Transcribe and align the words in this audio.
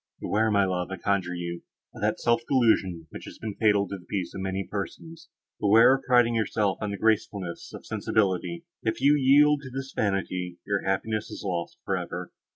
Beware, 0.19 0.49
my 0.49 0.65
love, 0.65 0.89
I 0.89 0.97
conjure 0.97 1.35
you, 1.35 1.61
of 1.93 2.01
that 2.01 2.19
self 2.19 2.41
delusion, 2.47 3.05
which 3.11 3.25
has 3.25 3.37
been 3.37 3.53
fatal 3.53 3.87
to 3.87 3.99
the 3.99 4.05
peace 4.07 4.33
of 4.33 4.39
so 4.39 4.41
many 4.41 4.67
persons; 4.67 5.29
beware 5.59 5.93
of 5.95 6.01
priding 6.07 6.33
yourself 6.33 6.79
on 6.81 6.89
the 6.89 6.97
gracefulness 6.97 7.71
of 7.71 7.85
sensibility; 7.85 8.65
if 8.81 8.99
you 8.99 9.15
yield 9.15 9.61
to 9.61 9.69
this 9.69 9.93
vanity, 9.95 10.57
your 10.65 10.81
happiness 10.81 11.29
is 11.29 11.43
lost 11.45 11.77
for 11.85 11.95
ever. 11.95 12.33